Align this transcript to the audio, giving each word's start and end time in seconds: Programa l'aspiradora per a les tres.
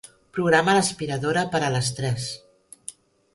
Programa 0.35 0.73
l'aspiradora 0.77 1.43
per 1.57 1.61
a 1.67 1.69
les 1.77 1.91
tres. 2.01 2.27